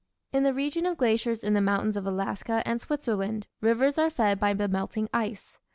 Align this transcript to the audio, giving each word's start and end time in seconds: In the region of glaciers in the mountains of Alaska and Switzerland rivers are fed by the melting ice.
In 0.33 0.41
the 0.41 0.51
region 0.51 0.87
of 0.87 0.97
glaciers 0.97 1.43
in 1.43 1.53
the 1.53 1.61
mountains 1.61 1.95
of 1.95 2.07
Alaska 2.07 2.63
and 2.65 2.81
Switzerland 2.81 3.45
rivers 3.61 3.99
are 3.99 4.09
fed 4.09 4.39
by 4.39 4.51
the 4.55 4.67
melting 4.67 5.07
ice. 5.13 5.59